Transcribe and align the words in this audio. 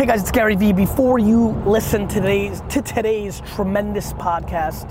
Hey 0.00 0.06
guys, 0.06 0.22
it's 0.22 0.30
Gary 0.30 0.56
Vee. 0.56 0.72
Before 0.72 1.18
you 1.18 1.48
listen 1.66 2.08
to 2.08 2.14
today's, 2.14 2.62
to 2.70 2.80
today's 2.80 3.42
tremendous 3.54 4.14
podcast, 4.14 4.88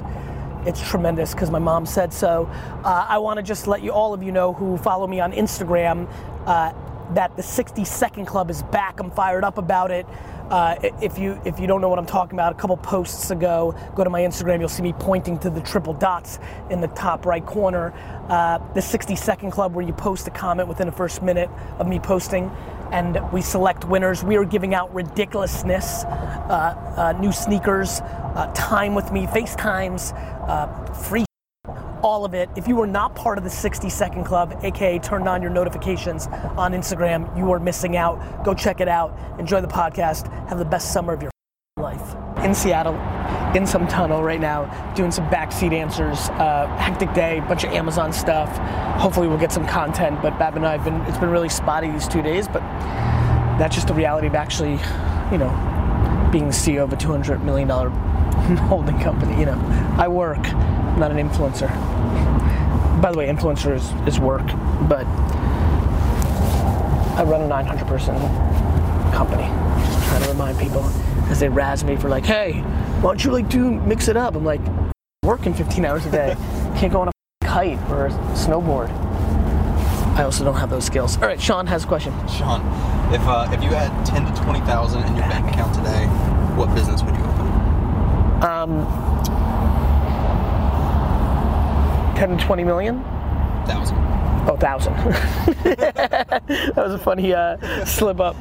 it's 0.68 0.88
tremendous 0.88 1.34
because 1.34 1.50
my 1.50 1.58
mom 1.58 1.88
said 1.88 2.14
so. 2.14 2.48
Uh, 2.84 3.08
I 3.10 3.18
want 3.18 3.38
to 3.38 3.42
just 3.42 3.66
let 3.66 3.82
you, 3.82 3.92
all 3.92 4.14
of 4.14 4.22
you 4.22 4.32
know 4.32 4.54
who 4.54 4.78
follow 4.78 5.08
me 5.08 5.20
on 5.20 5.32
Instagram, 5.32 6.08
uh, 6.46 6.74
that 7.16 7.36
the 7.36 7.42
60 7.42 7.86
Second 7.86 8.28
Club 8.28 8.52
is 8.52 8.62
back. 8.62 9.00
I'm 9.00 9.10
fired 9.10 9.44
up 9.44 9.58
about 9.58 9.90
it. 9.90 10.06
Uh, 10.50 10.76
if 11.02 11.18
you 11.18 11.40
if 11.46 11.60
you 11.60 11.68
don't 11.68 11.82
know 11.82 11.90
what 11.90 12.00
I'm 12.00 12.06
talking 12.06 12.36
about, 12.36 12.52
a 12.52 12.56
couple 12.56 12.78
posts 12.78 13.30
ago, 13.30 13.76
go 13.96 14.04
to 14.04 14.10
my 14.10 14.22
Instagram. 14.22 14.60
You'll 14.60 14.70
see 14.70 14.84
me 14.84 14.94
pointing 14.94 15.38
to 15.40 15.50
the 15.50 15.62
triple 15.62 15.94
dots 15.94 16.40
in 16.70 16.82
the 16.82 16.88
top 16.90 17.26
right 17.26 17.46
corner. 17.46 17.94
Uh, 18.30 18.60
the 18.74 18.82
60 18.82 19.16
Second 19.16 19.52
Club, 19.52 19.74
where 19.74 19.86
you 19.86 19.94
post 19.94 20.28
a 20.28 20.32
comment 20.32 20.68
within 20.68 20.88
the 20.88 20.94
first 20.94 21.22
minute 21.22 21.50
of 21.80 21.88
me 21.88 22.00
posting, 22.00 22.52
and 22.92 23.20
we 23.32 23.42
select 23.42 23.86
winners. 23.86 24.24
We 24.24 24.38
are 24.38 24.46
giving 24.46 24.74
out 24.74 24.94
ridiculousness, 24.94 26.04
uh, 26.04 27.14
uh 27.16 27.20
new 27.20 27.32
sneakers, 27.32 28.02
uh, 28.02 28.52
time 28.56 28.96
with 28.96 29.12
me, 29.12 29.26
FaceTimes, 29.28 30.14
uh, 30.48 30.94
free 30.94 31.26
all 32.02 32.26
of 32.26 32.34
it. 32.34 32.50
If 32.56 32.68
you 32.68 32.80
are 32.82 32.88
not 32.88 33.16
part 33.16 33.38
of 33.38 33.44
the 33.44 33.50
60 33.50 33.90
Second 33.90 34.24
Club, 34.24 34.60
aka 34.64 35.00
turned 35.00 35.28
on 35.28 35.42
your 35.42 35.52
notifications 35.52 36.28
on 36.58 36.74
Instagram, 36.74 37.36
you 37.38 37.52
are 37.52 37.60
missing 37.60 37.98
out. 37.98 38.44
Go 38.44 38.54
check 38.54 38.82
it 38.82 38.88
out. 38.88 39.18
Enjoy 39.40 39.62
the 39.62 39.68
podcast. 39.68 40.32
Have 40.48 40.60
the 40.60 40.66
best 40.66 40.94
summer 40.94 41.14
of 41.14 41.22
your 41.22 41.32
life. 41.78 42.16
In 42.44 42.56
Seattle, 42.56 42.96
in 43.56 43.66
some 43.66 43.88
tunnel 43.88 44.24
right 44.24 44.40
now, 44.40 44.66
doing 44.94 45.12
some 45.12 45.28
backseat 45.30 45.74
answers. 45.74 46.30
Uh, 46.30 46.68
hectic 46.78 47.14
day, 47.14 47.40
bunch 47.48 47.64
of 47.64 47.72
Amazon 47.72 48.14
stuff. 48.14 48.50
Hopefully, 49.00 49.28
we'll 49.28 49.40
get 49.40 49.52
some 49.52 49.66
content. 49.66 50.22
But 50.22 50.38
Bab 50.38 50.56
and 50.56 50.66
I 50.66 50.78
have 50.78 50.84
been, 50.84 51.02
it's 51.02 51.18
been 51.18 51.30
really 51.30 51.50
spotty 51.50 51.90
these 51.90 52.08
two 52.08 52.22
days, 52.22 52.48
but 52.48 52.62
that's 53.58 53.76
just 53.76 53.88
the 53.88 53.94
reality 53.94 54.28
of 54.28 54.36
actually, 54.36 54.80
you 55.32 55.38
know, 55.38 56.30
being 56.32 56.46
the 56.46 56.54
CEO 56.54 56.84
of 56.84 56.94
a 56.94 56.96
$200 56.96 57.44
million 57.44 57.68
holding 58.68 59.00
company. 59.00 59.38
You 59.40 59.48
know, 59.48 59.96
I 59.98 60.08
work 60.08 60.42
not 60.98 61.12
an 61.12 61.18
influencer. 61.18 61.70
By 63.02 63.12
the 63.12 63.18
way, 63.18 63.28
influencer 63.28 63.74
is, 63.74 63.92
is 64.08 64.20
work, 64.20 64.46
but 64.88 65.06
I 67.18 67.24
run 67.24 67.42
a 67.42 67.48
900 67.48 67.88
person 67.88 68.16
company. 69.12 69.44
Just 69.84 70.08
trying 70.08 70.24
to 70.24 70.30
remind 70.30 70.60
people 70.60 70.84
as 71.30 71.40
they 71.40 71.50
razz 71.50 71.84
me 71.84 71.96
for 71.96 72.10
like, 72.10 72.26
hey, 72.26 72.64
why 73.02 73.12
don't 73.12 73.24
you 73.24 73.32
like 73.32 73.48
do 73.50 73.72
mix 73.72 74.08
it 74.10 74.18
up? 74.18 74.36
I'm 74.36 74.44
like, 74.44 74.62
working 75.24 75.54
15 75.54 75.86
hours 75.86 76.06
a 76.06 76.12
day. 76.12 76.36
Can't 76.78 76.92
go 76.92 77.02
on 77.02 77.08
a 77.08 77.12
kite 77.46 77.80
or 77.90 78.08
a 78.08 78.10
snowboard. 78.36 78.90
I 80.18 80.24
also 80.24 80.44
don't 80.44 80.56
have 80.56 80.70
those 80.70 80.84
skills. 80.86 81.16
All 81.18 81.24
right, 81.24 81.42
Sean 81.42 81.66
has 81.68 81.86
a 81.86 81.88
question. 81.88 82.12
Sean, 82.28 82.60
if 83.14 83.22
uh, 83.22 83.50
if 83.54 83.64
you 83.64 83.70
had 83.70 84.06
10 84.06 84.26
to 84.26 84.42
20,000 84.42 85.04
in 85.04 85.16
your 85.16 85.26
bank 85.28 85.50
account 85.50 85.74
today, 85.74 86.08
what 86.58 86.74
business 86.76 87.02
would 87.04 87.16
you 87.16 87.24
open? 87.24 87.48
Um, 88.44 88.86
10 92.18 92.38
to 92.38 92.46
20 92.46 92.64
million? 92.66 93.02
Thousand. 93.66 93.98
Oh, 94.50 94.58
thousand. 94.60 94.94
that 95.64 96.74
was 96.76 96.94
a 96.94 97.00
funny 97.00 97.34
uh, 97.34 97.86
slip 97.86 98.20
up. 98.20 98.36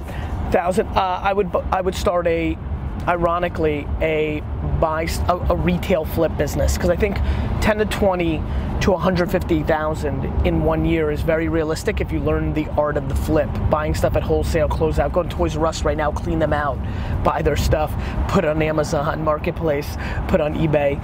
Thousand. 0.51 0.89
Uh, 0.89 1.21
I 1.23 1.33
would 1.33 1.55
I 1.71 1.81
would 1.81 1.95
start 1.95 2.27
a, 2.27 2.59
ironically, 3.07 3.87
a 4.01 4.41
buy 4.81 5.07
a, 5.29 5.37
a 5.51 5.57
retail 5.57 6.05
flip 6.05 6.37
business. 6.37 6.75
Because 6.75 6.91
I 6.91 6.97
think 6.97 7.17
10 7.61 7.79
to 7.79 7.85
20 7.87 8.43
to 8.81 8.93
150,000 8.93 10.47
in 10.47 10.63
one 10.63 10.85
year 10.85 11.11
is 11.11 11.21
very 11.21 11.49
realistic 11.49 12.01
if 12.01 12.13
you 12.13 12.21
learn 12.21 12.55
the 12.55 12.69
art 12.71 12.97
of 12.97 13.09
the 13.09 13.15
flip. 13.15 13.51
Buying 13.69 13.95
stuff 13.95 14.17
at 14.17 14.23
wholesale, 14.23 14.69
close 14.69 14.99
out, 14.99 15.13
go 15.13 15.23
to 15.23 15.29
Toys 15.29 15.57
R 15.57 15.67
Us 15.67 15.83
right 15.83 15.97
now, 15.97 16.13
clean 16.13 16.39
them 16.39 16.53
out, 16.53 16.79
buy 17.25 17.43
their 17.43 17.57
stuff, 17.57 17.93
put 18.29 18.45
on 18.45 18.63
Amazon 18.63 19.23
Marketplace, 19.25 19.97
put 20.29 20.41
on 20.41 20.55
eBay. 20.55 20.99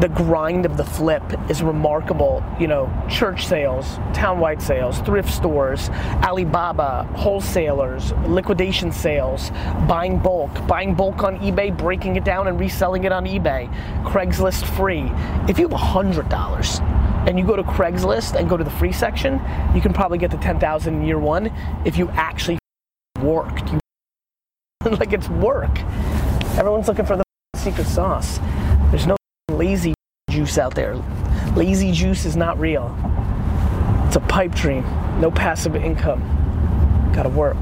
The 0.00 0.08
grind 0.08 0.64
of 0.64 0.76
the 0.76 0.84
flip 0.84 1.22
is 1.50 1.62
remarkable. 1.62 2.42
You 2.58 2.66
know, 2.66 3.06
church 3.10 3.46
sales, 3.46 3.86
townwide 4.14 4.62
sales, 4.62 4.98
thrift 5.00 5.30
stores, 5.30 5.90
Alibaba, 6.24 7.04
wholesalers, 7.14 8.12
liquidation 8.26 8.90
sales, 8.90 9.50
buying 9.86 10.18
bulk, 10.18 10.50
buying 10.66 10.94
bulk 10.94 11.22
on 11.22 11.38
eBay, 11.40 11.76
breaking 11.76 12.16
it 12.16 12.24
down 12.24 12.48
and 12.48 12.58
reselling 12.58 13.04
it 13.04 13.12
on 13.12 13.26
eBay, 13.26 13.72
Craigslist 14.02 14.64
free. 14.76 15.10
If 15.48 15.58
you 15.58 15.68
have 15.68 15.78
$100, 15.92 17.28
and 17.28 17.38
you 17.38 17.44
go 17.44 17.54
to 17.54 17.62
Craigslist 17.62 18.38
and 18.38 18.48
go 18.48 18.56
to 18.56 18.64
the 18.64 18.70
free 18.70 18.92
section, 18.92 19.34
you 19.74 19.80
can 19.82 19.92
probably 19.92 20.16
get 20.16 20.30
to 20.30 20.38
10,000 20.38 20.94
in 20.94 21.06
year 21.06 21.18
one 21.18 21.52
if 21.84 21.98
you 21.98 22.08
actually 22.10 22.58
worked. 23.20 23.70
You, 23.70 23.78
like 24.92 25.12
it's 25.12 25.28
work. 25.28 25.78
Everyone's 26.56 26.88
looking 26.88 27.04
for 27.04 27.16
the 27.16 27.24
secret 27.56 27.86
sauce. 27.86 28.38
There's 28.90 29.06
no 29.06 29.16
lazy 29.50 29.94
juice 30.30 30.56
out 30.56 30.74
there. 30.74 30.96
Lazy 31.54 31.92
juice 31.92 32.24
is 32.24 32.36
not 32.36 32.58
real. 32.58 32.96
It's 34.06 34.16
a 34.16 34.20
pipe 34.20 34.54
dream. 34.54 34.82
No 35.20 35.30
passive 35.30 35.76
income. 35.76 36.22
Gotta 37.14 37.28
work. 37.28 37.56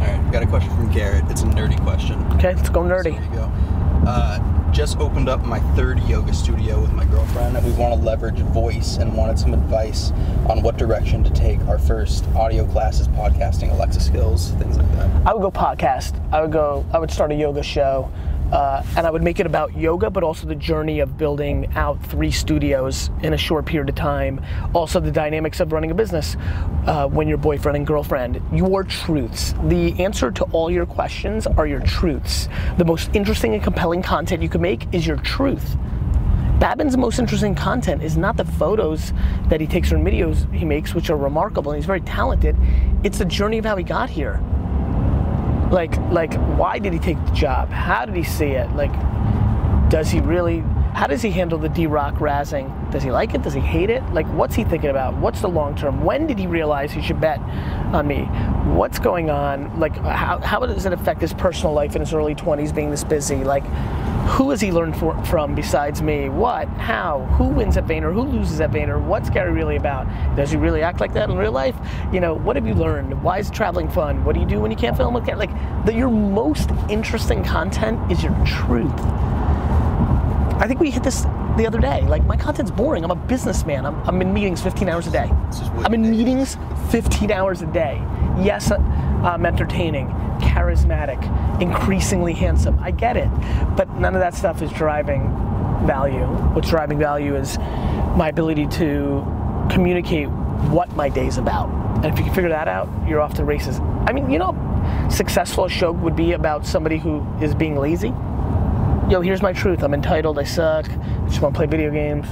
All 0.00 0.08
right, 0.08 0.30
got 0.32 0.44
a 0.44 0.46
question 0.46 0.70
from 0.76 0.90
Garrett. 0.92 1.24
It's 1.28 1.42
a 1.42 1.46
nerdy 1.46 1.80
question. 1.82 2.22
Okay, 2.34 2.54
let's 2.54 2.68
go 2.68 2.82
nerdy. 2.82 3.18
So 3.28 3.34
go. 3.34 3.50
Uh, 4.08 4.61
just 4.72 4.98
opened 4.98 5.28
up 5.28 5.44
my 5.44 5.60
third 5.76 6.02
yoga 6.04 6.32
studio 6.32 6.80
with 6.80 6.92
my 6.92 7.04
girlfriend, 7.04 7.56
and 7.56 7.66
we 7.66 7.72
want 7.72 7.94
to 7.94 8.00
leverage 8.00 8.38
voice 8.38 8.96
and 8.96 9.14
wanted 9.14 9.38
some 9.38 9.52
advice 9.52 10.12
on 10.48 10.62
what 10.62 10.78
direction 10.78 11.22
to 11.22 11.30
take 11.30 11.60
our 11.68 11.78
first 11.78 12.24
audio 12.34 12.66
classes, 12.66 13.06
podcasting, 13.08 13.70
Alexa 13.70 14.00
skills, 14.00 14.52
things 14.52 14.78
like 14.78 14.90
that. 14.92 15.26
I 15.26 15.34
would 15.34 15.42
go 15.42 15.50
podcast. 15.50 16.18
I 16.32 16.40
would 16.40 16.52
go. 16.52 16.86
I 16.90 16.98
would 16.98 17.10
start 17.10 17.32
a 17.32 17.34
yoga 17.34 17.62
show. 17.62 18.10
Uh, 18.52 18.84
and 18.98 19.06
I 19.06 19.10
would 19.10 19.22
make 19.22 19.40
it 19.40 19.46
about 19.46 19.74
yoga, 19.74 20.10
but 20.10 20.22
also 20.22 20.46
the 20.46 20.54
journey 20.54 21.00
of 21.00 21.16
building 21.16 21.72
out 21.74 22.04
three 22.04 22.30
studios 22.30 23.10
in 23.22 23.32
a 23.32 23.38
short 23.38 23.64
period 23.64 23.88
of 23.88 23.94
time. 23.94 24.44
Also, 24.74 25.00
the 25.00 25.10
dynamics 25.10 25.58
of 25.60 25.72
running 25.72 25.90
a 25.90 25.94
business 25.94 26.36
uh, 26.86 27.08
when 27.08 27.28
you're 27.28 27.38
boyfriend 27.38 27.76
and 27.76 27.86
girlfriend. 27.86 28.42
Your 28.52 28.84
truths. 28.84 29.54
The 29.64 29.98
answer 30.02 30.30
to 30.32 30.44
all 30.52 30.70
your 30.70 30.84
questions 30.84 31.46
are 31.46 31.66
your 31.66 31.80
truths. 31.80 32.50
The 32.76 32.84
most 32.84 33.08
interesting 33.14 33.54
and 33.54 33.62
compelling 33.62 34.02
content 34.02 34.42
you 34.42 34.50
can 34.50 34.60
make 34.60 34.86
is 34.92 35.06
your 35.06 35.16
truth. 35.16 35.76
Babin's 36.60 36.96
most 36.96 37.18
interesting 37.18 37.54
content 37.54 38.02
is 38.02 38.18
not 38.18 38.36
the 38.36 38.44
photos 38.44 39.14
that 39.48 39.60
he 39.60 39.66
takes 39.66 39.88
from 39.88 40.04
videos 40.04 40.52
he 40.54 40.66
makes, 40.66 40.94
which 40.94 41.08
are 41.08 41.16
remarkable 41.16 41.72
and 41.72 41.78
he's 41.78 41.86
very 41.86 42.02
talented. 42.02 42.54
It's 43.02 43.18
the 43.18 43.24
journey 43.24 43.58
of 43.58 43.64
how 43.64 43.76
he 43.76 43.82
got 43.82 44.10
here 44.10 44.40
like 45.72 45.96
like 46.10 46.34
why 46.58 46.78
did 46.78 46.92
he 46.92 46.98
take 46.98 47.22
the 47.24 47.32
job? 47.32 47.70
How 47.70 48.04
did 48.04 48.14
he 48.14 48.22
see 48.22 48.50
it? 48.50 48.70
Like 48.76 48.92
does 49.88 50.10
he 50.10 50.20
really 50.20 50.60
how 50.94 51.06
does 51.06 51.22
he 51.22 51.30
handle 51.30 51.58
the 51.58 51.70
d-rock 51.70 52.16
razzing? 52.16 52.90
Does 52.92 53.02
he 53.02 53.10
like 53.10 53.34
it? 53.34 53.42
Does 53.42 53.54
he 53.54 53.60
hate 53.60 53.88
it? 53.88 54.02
Like 54.12 54.26
what's 54.34 54.54
he 54.54 54.64
thinking 54.64 54.90
about? 54.90 55.14
What's 55.14 55.40
the 55.40 55.48
long 55.48 55.74
term 55.74 56.04
when 56.04 56.26
did 56.26 56.38
he 56.38 56.46
realize 56.46 56.92
he 56.92 57.00
should 57.00 57.20
bet 57.20 57.40
on 57.40 58.06
me? 58.06 58.24
What's 58.74 58.98
going 58.98 59.30
on? 59.30 59.80
Like 59.80 59.96
how, 59.96 60.38
how 60.40 60.60
does 60.60 60.84
it 60.84 60.92
affect 60.92 61.22
his 61.22 61.32
personal 61.32 61.72
life 61.72 61.96
in 61.96 62.02
his 62.02 62.12
early 62.12 62.34
20s 62.34 62.74
being 62.74 62.90
this 62.90 63.04
busy? 63.04 63.42
Like 63.42 63.64
who 64.26 64.50
has 64.50 64.60
he 64.60 64.70
learned 64.70 64.96
for, 64.96 65.22
from 65.24 65.54
besides 65.54 66.00
me? 66.00 66.28
What? 66.28 66.68
How? 66.68 67.20
Who 67.36 67.44
wins 67.48 67.76
at 67.76 67.86
Vayner? 67.86 68.12
Who 68.12 68.22
loses 68.22 68.60
at 68.60 68.70
Vayner? 68.70 69.02
What's 69.02 69.28
Gary 69.28 69.52
really 69.52 69.76
about? 69.76 70.06
Does 70.36 70.50
he 70.50 70.56
really 70.56 70.82
act 70.82 71.00
like 71.00 71.12
that 71.14 71.28
in 71.28 71.36
real 71.36 71.52
life? 71.52 71.76
You 72.12 72.20
know, 72.20 72.34
what 72.34 72.56
have 72.56 72.66
you 72.66 72.74
learned? 72.74 73.22
Why 73.22 73.38
is 73.38 73.50
traveling 73.50 73.88
fun? 73.90 74.24
What 74.24 74.34
do 74.34 74.40
you 74.40 74.46
do 74.46 74.60
when 74.60 74.70
you 74.70 74.76
can't 74.76 74.96
film 74.96 75.12
with 75.14 75.26
Like, 75.26 75.50
the, 75.84 75.92
your 75.92 76.10
most 76.10 76.70
interesting 76.88 77.42
content 77.42 78.12
is 78.12 78.22
your 78.22 78.34
truth. 78.46 78.92
I 80.60 80.66
think 80.68 80.78
we 80.78 80.90
hit 80.90 81.02
this 81.02 81.22
the 81.56 81.66
other 81.66 81.80
day. 81.80 82.02
Like, 82.02 82.24
my 82.24 82.36
content's 82.36 82.70
boring. 82.70 83.04
I'm 83.04 83.10
a 83.10 83.16
businessman. 83.16 83.84
I'm, 83.84 83.96
I'm 84.08 84.20
in 84.22 84.32
meetings 84.32 84.62
15 84.62 84.88
hours 84.88 85.08
a 85.08 85.10
day. 85.10 85.30
I'm 85.78 85.94
in 85.94 86.08
meetings 86.08 86.56
15 86.90 87.32
hours 87.32 87.62
a 87.62 87.66
day. 87.66 88.00
Yes, 88.40 88.70
uh, 88.70 88.78
I'm 89.22 89.46
entertaining 89.46 90.08
charismatic, 90.40 91.20
increasingly 91.60 92.32
handsome. 92.32 92.78
I 92.80 92.90
get 92.90 93.16
it. 93.16 93.30
But 93.76 93.88
none 93.98 94.14
of 94.14 94.20
that 94.20 94.34
stuff 94.34 94.62
is 94.62 94.70
driving 94.72 95.28
value. 95.86 96.26
What's 96.54 96.70
driving 96.70 96.98
value 96.98 97.36
is 97.36 97.58
my 98.16 98.28
ability 98.28 98.66
to 98.66 99.24
communicate 99.70 100.28
what 100.28 100.94
my 100.96 101.08
day's 101.08 101.38
about. 101.38 101.70
And 101.96 102.06
if 102.06 102.18
you 102.18 102.24
can 102.24 102.34
figure 102.34 102.50
that 102.50 102.68
out, 102.68 102.88
you're 103.06 103.20
off 103.20 103.34
to 103.34 103.44
races. 103.44 103.78
I 104.06 104.12
mean, 104.12 104.28
you 104.30 104.38
know, 104.38 104.56
successful 105.10 105.68
show 105.68 105.92
would 105.92 106.16
be 106.16 106.32
about 106.32 106.66
somebody 106.66 106.98
who 106.98 107.24
is 107.40 107.54
being 107.54 107.76
lazy. 107.76 108.12
Yo, 109.12 109.20
here's 109.20 109.42
my 109.42 109.52
truth. 109.52 109.82
I'm 109.82 109.92
entitled. 109.92 110.38
I 110.38 110.44
suck. 110.44 110.88
I 110.88 111.26
just 111.26 111.42
want 111.42 111.54
to 111.54 111.58
play 111.58 111.66
video 111.66 111.90
games. 111.90 112.26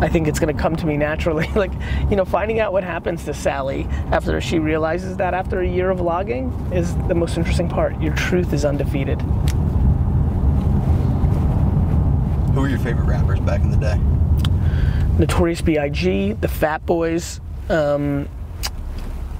I 0.00 0.08
think 0.08 0.28
it's 0.28 0.38
going 0.38 0.56
to 0.56 0.62
come 0.62 0.76
to 0.76 0.86
me 0.86 0.96
naturally. 0.96 1.48
like, 1.56 1.72
you 2.08 2.14
know, 2.14 2.24
finding 2.24 2.60
out 2.60 2.72
what 2.72 2.84
happens 2.84 3.24
to 3.24 3.34
Sally 3.34 3.88
after 4.12 4.40
she 4.40 4.60
realizes 4.60 5.16
that 5.16 5.34
after 5.34 5.62
a 5.62 5.66
year 5.66 5.90
of 5.90 5.98
vlogging 5.98 6.72
is 6.72 6.94
the 7.08 7.16
most 7.16 7.36
interesting 7.36 7.68
part. 7.68 8.00
Your 8.00 8.14
truth 8.14 8.52
is 8.52 8.64
undefeated. 8.64 9.20
Who 12.52 12.60
were 12.60 12.68
your 12.68 12.78
favorite 12.78 13.06
rappers 13.06 13.40
back 13.40 13.62
in 13.62 13.72
the 13.72 13.76
day? 13.76 13.98
Notorious 15.18 15.62
B.I.G., 15.62 16.34
the 16.34 16.46
Fat 16.46 16.86
Boys. 16.86 17.40
Um, 17.68 18.28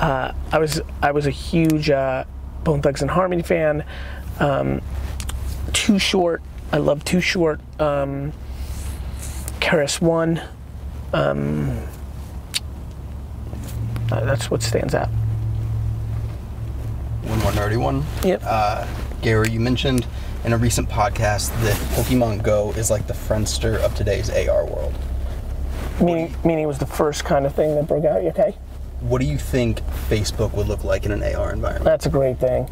uh, 0.00 0.32
I 0.50 0.58
was 0.58 0.80
I 1.00 1.12
was 1.12 1.28
a 1.28 1.30
huge 1.30 1.88
uh, 1.88 2.24
Bone 2.64 2.82
Thugs 2.82 3.00
and 3.00 3.12
Harmony 3.12 3.42
fan. 3.42 3.84
Um, 4.40 4.80
Too 5.72 6.00
Short, 6.00 6.42
I 6.74 6.78
love 6.78 7.04
Too 7.04 7.20
Short. 7.20 7.60
Um, 7.78 8.32
KRS-One. 9.60 10.42
Um, 11.12 11.70
uh, 14.10 14.24
that's 14.24 14.50
what 14.50 14.60
stands 14.60 14.92
out. 14.92 15.06
One 17.22 17.38
more 17.38 17.52
nerdy 17.52 17.80
one. 17.80 18.02
Yep. 18.24 18.42
Uh, 18.44 18.88
Gary, 19.22 19.50
you 19.50 19.60
mentioned 19.60 20.04
in 20.42 20.52
a 20.52 20.58
recent 20.58 20.88
podcast 20.88 21.50
that 21.62 21.76
Pokemon 21.94 22.42
Go 22.42 22.72
is 22.72 22.90
like 22.90 23.06
the 23.06 23.14
Friendster 23.14 23.76
of 23.76 23.94
today's 23.94 24.28
AR 24.28 24.66
world. 24.66 24.96
Meaning, 26.00 26.34
meaning 26.44 26.64
it 26.64 26.66
was 26.66 26.80
the 26.80 26.86
first 26.86 27.24
kind 27.24 27.46
of 27.46 27.54
thing 27.54 27.76
that 27.76 27.86
broke 27.86 28.04
out. 28.04 28.20
Okay? 28.20 28.56
What 28.98 29.20
do 29.20 29.28
you 29.28 29.38
think 29.38 29.80
Facebook 30.08 30.52
would 30.54 30.66
look 30.66 30.82
like 30.82 31.06
in 31.06 31.12
an 31.12 31.22
AR 31.22 31.52
environment? 31.52 31.84
That's 31.84 32.06
a 32.06 32.10
great 32.10 32.40
thing. 32.40 32.68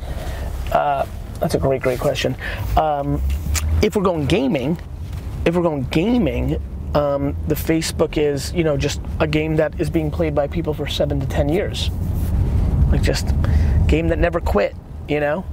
Uh, 0.73 1.07
that's 1.43 1.57
a 1.57 1.59
great, 1.59 1.83
great 1.83 1.99
question. 1.99 2.37
Um, 2.77 3.21
if 3.83 3.97
we're 3.97 4.05
going 4.05 4.27
gaming, 4.27 4.79
if 5.45 5.57
we're 5.57 5.63
going 5.63 5.83
gaming, 5.91 6.63
um, 6.95 7.37
the 7.49 7.57
Facebook 7.57 8.17
is, 8.17 8.53
you 8.53 8.63
know, 8.63 8.77
just 8.77 9.01
a 9.19 9.27
game 9.27 9.57
that 9.57 9.81
is 9.81 9.91
being 9.91 10.09
played 10.09 10.37
by 10.37 10.47
people 10.47 10.73
for 10.73 10.87
seven 10.87 11.19
to 11.19 11.27
ten 11.27 11.49
years. 11.49 11.91
Like 12.93 13.03
just 13.03 13.35
game 13.89 14.07
that 14.09 14.21
never 14.21 14.39
quit, 14.39 14.77
you 15.09 15.19
know. 15.19 15.45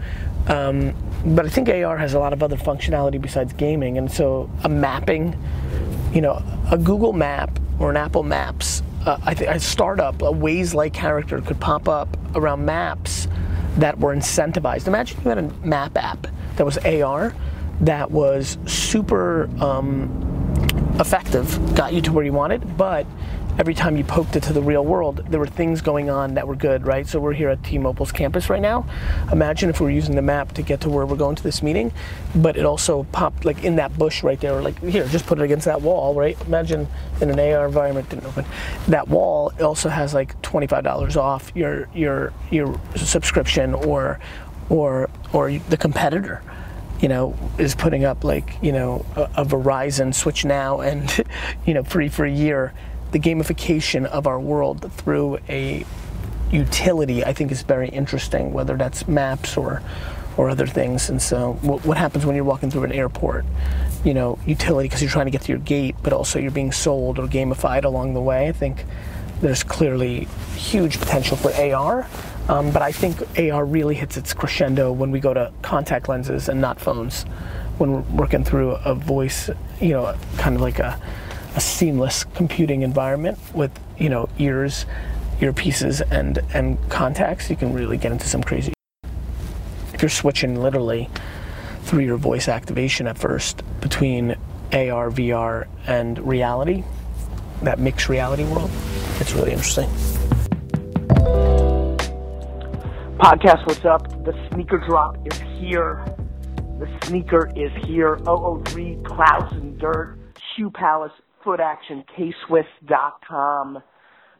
Um, 0.48 0.94
but 1.26 1.48
I 1.48 1.50
think 1.50 1.70
AR 1.70 1.98
has 1.98 2.14
a 2.14 2.20
lot 2.20 2.34
of 2.34 2.44
other 2.44 2.56
functionality 2.56 3.20
besides 3.20 3.52
gaming, 3.54 3.98
and 3.98 4.12
so 4.12 4.48
a 4.64 4.70
mapping, 4.70 5.36
you 6.14 6.22
know, 6.22 6.44
a 6.72 6.78
Google 6.78 7.14
Map 7.14 7.60
or 7.80 7.90
an 7.90 7.98
Apple 7.98 8.24
Maps, 8.24 8.84
uh, 9.08 9.18
I 9.24 9.34
think 9.34 9.50
a 9.50 9.60
startup, 9.60 10.22
a 10.22 10.32
Waze-like 10.32 10.94
character 10.94 11.42
could 11.42 11.60
pop 11.60 11.90
up 11.90 12.16
around 12.36 12.64
maps 12.64 13.28
that 13.80 14.00
were 14.00 14.16
incentivized. 14.16 14.88
Imagine 14.88 15.20
you 15.24 15.30
had 15.30 15.38
a 15.38 15.54
map 15.66 15.98
app 15.98 16.28
that 16.56 16.66
was 16.66 16.78
AR, 16.80 17.34
that 17.82 18.12
was 18.12 18.58
super 18.66 19.50
um, 19.64 20.10
effective, 21.00 21.76
got 21.76 21.94
you 21.94 22.02
to 22.02 22.12
where 22.12 22.26
you 22.26 22.34
wanted, 22.34 22.78
but 22.78 23.06
every 23.60 23.74
time 23.74 23.98
you 23.98 24.06
poked 24.06 24.38
it 24.38 24.44
to 24.44 24.54
the 24.54 24.62
real 24.62 24.86
world, 24.86 25.18
there 25.30 25.40
were 25.40 25.46
things 25.46 25.82
going 25.82 26.10
on 26.10 26.34
that 26.36 26.48
were 26.48 26.56
good, 26.56 26.88
right? 26.88 27.06
So 27.06 27.20
we're 27.20 27.34
here 27.34 27.50
at 27.50 27.62
T-Mobile's 27.62 28.14
campus 28.14 28.50
right 28.50 28.62
now. 28.62 28.86
Imagine 29.34 29.70
if 29.70 29.82
we're 29.82 29.92
using 29.92 30.16
the 30.16 30.22
map 30.22 30.54
to 30.54 30.62
get 30.62 30.80
to 30.82 30.90
where 30.90 31.06
we're 31.06 31.18
going 31.18 31.36
to 31.36 31.44
this 31.44 31.62
meeting, 31.62 31.92
but 32.34 32.56
it 32.56 32.66
also 32.66 33.04
popped 33.12 33.44
like 33.44 33.66
in 33.66 33.76
that 33.76 33.98
bush 33.98 34.24
right 34.24 34.40
there, 34.40 34.58
or 34.58 34.62
like 34.62 34.80
here, 34.80 35.06
just 35.08 35.28
put 35.28 35.40
it 35.40 35.44
against 35.44 35.66
that 35.66 35.82
wall, 35.82 36.16
right? 36.16 36.40
Imagine 36.48 36.88
in 37.20 37.30
an 37.30 37.38
AR 37.38 37.66
environment, 37.66 38.10
didn't 38.10 38.26
open. 38.26 38.46
That 38.88 39.10
wall 39.10 39.52
also 39.60 39.90
has 39.90 40.14
like 40.14 40.42
$25 40.42 41.18
off 41.18 41.52
your 41.54 41.90
your 41.94 42.32
your 42.52 42.80
subscription 42.96 43.74
or 43.74 44.22
or 44.70 45.10
or 45.34 45.52
the 45.52 45.78
competitor 45.78 46.42
you 47.02 47.08
know, 47.08 47.34
is 47.58 47.76
putting 47.76 48.04
up 48.04 48.26
like, 48.26 48.58
you 48.62 48.74
know, 48.74 49.06
a, 49.16 49.22
a, 49.38 49.46
Verizon 49.46 50.14
switch 50.14 50.44
now 50.44 50.82
and, 50.82 51.24
you 51.66 51.74
know, 51.74 51.82
free 51.82 52.10
for 52.10 52.26
a 52.26 52.30
year. 52.30 52.74
The 53.12 53.20
gamification 53.20 54.06
of 54.06 54.28
our 54.28 54.40
world 54.40 54.92
through 54.94 55.40
a 55.50 55.86
utility, 56.52 57.24
I 57.24 57.34
think, 57.34 57.52
is 57.52 57.62
very 57.62 57.90
interesting, 57.90 58.54
whether 58.54 58.76
that's 58.76 59.08
maps 59.08 59.58
or, 59.58 59.82
or 60.38 60.50
other 60.50 60.68
things. 60.68 61.10
And 61.10 61.22
so, 61.22 61.54
what, 61.62 61.86
what 61.86 61.98
happens 61.98 62.26
when 62.26 62.36
you're 62.36 62.46
walking 62.46 62.72
through 62.72 62.84
an 62.84 62.92
airport? 62.92 63.46
You 64.04 64.14
know, 64.14 64.40
utility 64.46 64.88
because 64.88 65.02
you're 65.02 65.12
trying 65.12 65.26
to 65.26 65.32
get 65.32 65.42
to 65.42 65.52
your 65.52 65.60
gate, 65.60 65.96
but 66.04 66.14
also 66.14 66.40
you're 66.40 66.52
being 66.52 66.72
sold 66.72 67.20
or 67.20 67.28
gamified 67.28 67.84
along 67.84 68.14
the 68.14 68.22
way. 68.22 68.48
I 68.48 68.52
think 68.52 68.86
there's 69.42 69.64
clearly 69.64 70.28
huge 70.56 71.00
potential 71.00 71.38
for 71.38 71.54
AR. 71.54 72.08
Um, 72.50 72.72
but 72.72 72.82
I 72.82 72.92
think 72.92 73.22
AR 73.38 73.64
really 73.64 73.94
hits 73.94 74.18
its 74.18 74.34
crescendo 74.34 74.92
when 74.92 75.12
we 75.12 75.20
go 75.20 75.34
to 75.36 75.52
contact 75.62 76.10
lenses 76.10 76.50
and 76.50 76.60
not 76.60 76.80
phones. 76.80 77.24
When 77.78 77.94
we're 77.94 78.02
working 78.18 78.44
through 78.44 78.72
a 78.72 78.96
voice, 78.96 79.50
you 79.80 79.90
know, 79.90 80.16
kind 80.38 80.56
of 80.56 80.62
like 80.62 80.80
a, 80.80 81.00
a 81.56 81.60
seamless 81.60 82.24
computing 82.36 82.84
environment 82.84 83.38
with, 83.54 83.72
you 83.98 84.10
know, 84.10 84.30
ears, 84.38 84.86
earpieces, 85.40 86.02
and, 86.12 86.40
and 86.54 86.78
contacts, 86.90 87.50
you 87.50 87.56
can 87.56 87.74
really 87.74 87.98
get 87.98 88.12
into 88.12 88.28
some 88.28 88.44
crazy. 88.44 88.74
If 89.94 90.02
you're 90.02 90.10
switching 90.10 90.62
literally 90.62 91.10
through 91.84 92.04
your 92.04 92.18
voice 92.18 92.48
activation 92.48 93.08
at 93.08 93.18
first 93.18 93.64
between 93.82 94.32
AR, 94.72 95.10
VR, 95.10 95.68
and 95.88 96.20
reality, 96.20 96.84
that 97.64 97.80
mixed 97.80 98.10
reality 98.10 98.44
world, 98.46 98.70
it's 99.20 99.34
really 99.34 99.52
interesting. 99.52 99.90
Podcast, 103.20 103.66
what's 103.68 103.84
up? 103.84 104.08
The 104.24 104.34
sneaker 104.54 104.78
drop 104.78 105.18
is 105.26 105.40
here. 105.60 106.06
The 106.80 106.88
sneaker 107.04 107.52
is 107.56 107.72
here. 107.86 108.18
003 108.24 109.00
Clouds 109.04 109.52
and 109.52 109.78
Dirt, 109.78 110.18
Shoe 110.56 110.72
Palace, 110.72 111.12
Foot 111.44 111.60
Action, 111.60 112.04
Kswiss.com. 112.18 113.82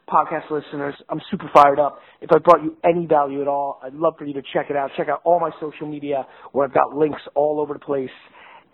Podcast 0.08 0.50
listeners, 0.50 0.94
I'm 1.08 1.20
super 1.30 1.48
fired 1.54 1.78
up. 1.78 2.00
If 2.20 2.30
I 2.32 2.38
brought 2.38 2.64
you 2.64 2.76
any 2.84 3.06
value 3.06 3.42
at 3.42 3.48
all, 3.48 3.78
I'd 3.82 3.94
love 3.94 4.14
for 4.18 4.24
you 4.24 4.34
to 4.34 4.42
check 4.52 4.66
it 4.68 4.76
out. 4.76 4.90
Check 4.96 5.08
out 5.08 5.20
all 5.24 5.38
my 5.38 5.50
social 5.60 5.86
media 5.86 6.26
where 6.50 6.66
I've 6.66 6.74
got 6.74 6.96
links 6.96 7.22
all 7.36 7.60
over 7.60 7.74
the 7.74 7.78
place. 7.78 8.10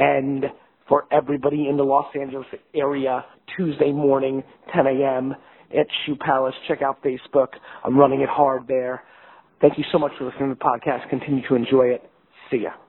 And 0.01 0.47
for 0.89 1.05
everybody 1.13 1.69
in 1.69 1.77
the 1.77 1.83
Los 1.83 2.07
Angeles 2.19 2.47
area, 2.75 3.25
Tuesday 3.57 3.93
morning, 3.93 4.43
10 4.75 4.87
a.m. 4.87 5.35
at 5.79 5.87
Shoe 6.07 6.17
Palace. 6.17 6.55
Check 6.69 6.81
out 6.81 7.03
Facebook. 7.03 7.49
I'm 7.85 7.99
running 7.99 8.23
it 8.23 8.29
hard 8.31 8.67
there. 8.67 9.03
Thank 9.61 9.79
you 9.79 9.85
so 9.93 9.99
much 9.99 10.13
for 10.19 10.25
listening 10.25 10.51
to 10.51 10.55
the 10.55 10.61
podcast. 10.65 11.09
Continue 11.11 11.47
to 11.49 11.55
enjoy 11.55 11.89
it. 11.89 12.03
See 12.51 12.59
ya. 12.63 12.86